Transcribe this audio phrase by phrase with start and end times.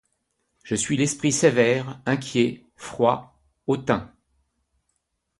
[0.63, 4.11] Je suis l'esprit sévère, inquiet, froid, hautain